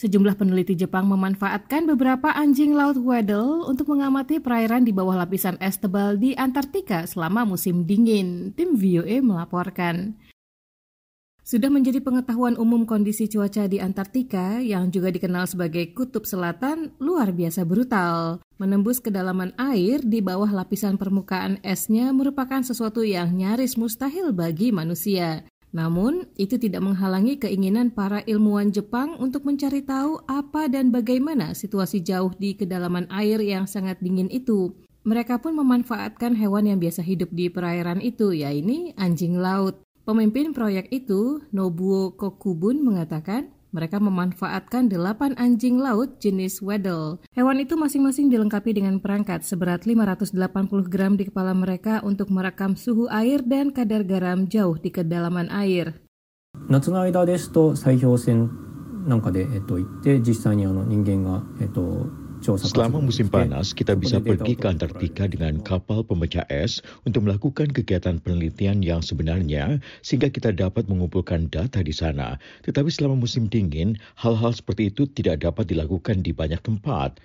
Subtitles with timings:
[0.00, 5.76] Sejumlah peneliti Jepang memanfaatkan beberapa anjing laut Weddell untuk mengamati perairan di bawah lapisan es
[5.76, 8.56] tebal di Antartika selama musim dingin.
[8.56, 10.16] Tim VOA melaporkan.
[11.44, 17.36] Sudah menjadi pengetahuan umum kondisi cuaca di Antartika yang juga dikenal sebagai kutub selatan luar
[17.36, 18.40] biasa brutal.
[18.56, 25.44] Menembus kedalaman air di bawah lapisan permukaan esnya merupakan sesuatu yang nyaris mustahil bagi manusia.
[25.70, 32.02] Namun, itu tidak menghalangi keinginan para ilmuwan Jepang untuk mencari tahu apa dan bagaimana situasi
[32.02, 34.74] jauh di kedalaman air yang sangat dingin itu.
[35.06, 39.80] Mereka pun memanfaatkan hewan yang biasa hidup di perairan itu, yaitu anjing laut.
[40.02, 47.19] Pemimpin proyek itu, Nobuo Kokubun, mengatakan mereka memanfaatkan delapan anjing laut jenis Weddell.
[47.35, 50.31] Hewan itu masing-masing dilengkapi dengan perangkat seberat 580
[50.87, 55.99] gram di kepala mereka untuk merekam suhu air dan kadar garam jauh di kedalaman air.
[56.69, 58.49] 夏の間ですと砕氷船
[59.05, 62.07] なんかで、えっと、行って実際にあの人間が、えっと、
[62.40, 68.16] Selama musim panas, kita bisa pergi ke Antartika dengan kapal pemecah es untuk melakukan kegiatan
[68.16, 72.40] penelitian yang sebenarnya sehingga kita dapat mengumpulkan data di sana.
[72.64, 77.20] Tetapi selama musim dingin, hal-hal seperti itu tidak dapat dilakukan di banyak tempat.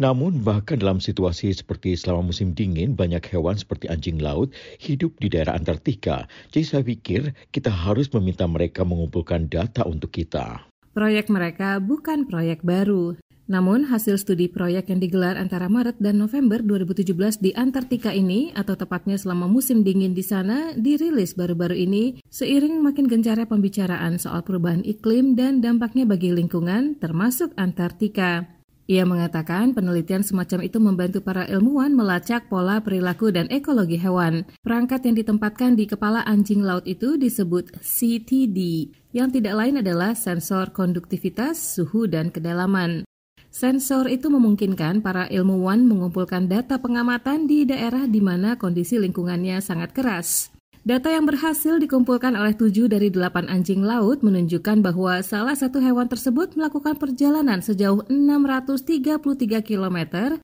[0.00, 4.48] Namun bahkan dalam situasi seperti selama musim dingin, banyak hewan seperti anjing laut
[4.80, 6.24] hidup di daerah Antartika.
[6.50, 10.64] Jadi saya pikir kita harus meminta mereka mengumpulkan data untuk kita.
[10.94, 13.18] Proyek mereka bukan proyek baru.
[13.44, 18.72] Namun, hasil studi proyek yang digelar antara Maret dan November 2017 di Antartika ini, atau
[18.72, 24.80] tepatnya selama musim dingin di sana, dirilis baru-baru ini seiring makin gencarnya pembicaraan soal perubahan
[24.80, 28.48] iklim dan dampaknya bagi lingkungan, termasuk Antartika.
[28.84, 34.44] Ia mengatakan penelitian semacam itu membantu para ilmuwan melacak pola perilaku dan ekologi hewan.
[34.60, 40.68] Perangkat yang ditempatkan di kepala anjing laut itu disebut CTD, yang tidak lain adalah sensor
[40.76, 43.08] konduktivitas, suhu, dan kedalaman.
[43.54, 49.94] Sensor itu memungkinkan para ilmuwan mengumpulkan data pengamatan di daerah di mana kondisi lingkungannya sangat
[49.94, 50.50] keras.
[50.82, 56.10] Data yang berhasil dikumpulkan oleh tujuh dari delapan anjing laut menunjukkan bahwa salah satu hewan
[56.10, 59.22] tersebut melakukan perjalanan sejauh 633
[59.62, 59.98] km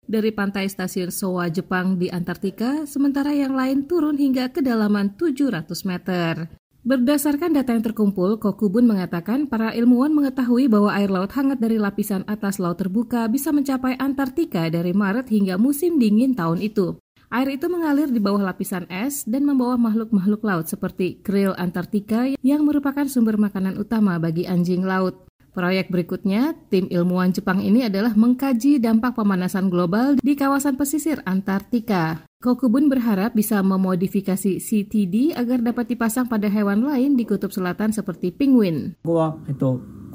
[0.06, 6.59] dari pantai stasiun Sowa, Jepang di Antartika, sementara yang lain turun hingga kedalaman 700 meter.
[6.80, 12.24] Berdasarkan data yang terkumpul, Kokubun mengatakan para ilmuwan mengetahui bahwa air laut hangat dari lapisan
[12.24, 16.96] atas laut terbuka bisa mencapai Antartika dari Maret hingga musim dingin tahun itu.
[17.28, 22.64] Air itu mengalir di bawah lapisan es dan membawa makhluk-makhluk laut seperti krill Antartika yang
[22.64, 25.28] merupakan sumber makanan utama bagi anjing laut.
[25.52, 32.29] Proyek berikutnya, tim ilmuwan Jepang ini adalah mengkaji dampak pemanasan global di kawasan pesisir Antartika.
[32.43, 38.29] Kokubun berharap bisa memodifikasi CTD agar dapat dipasang pada hewan lain di kutub selatan seperti
[38.35, 38.95] penguin.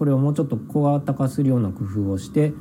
[0.00, 2.54] これをもうちょっと小型化するような工夫をして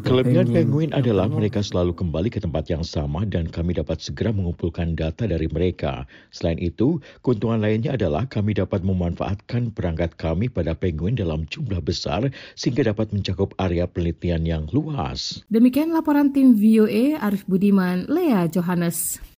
[0.00, 4.96] Kelebihan penguin adalah mereka selalu kembali ke tempat yang sama dan kami dapat segera mengumpulkan
[4.96, 6.08] data dari mereka.
[6.32, 12.32] Selain itu, keuntungan lainnya adalah kami dapat memanfaatkan perangkat kami pada penguin dalam jumlah besar
[12.56, 15.44] sehingga dapat mencakup area penelitian yang luas.
[15.52, 19.20] Demikian laporan tim VOA Arif Budiman, Lea Johannes.